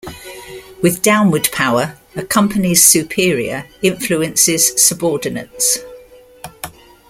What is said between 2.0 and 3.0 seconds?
a company's